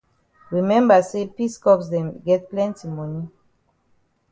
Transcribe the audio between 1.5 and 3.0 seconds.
corps dem get plenti